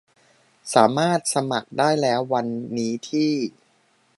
[0.73, 3.33] สามารถสมัครได้แล้ววันนี้ที่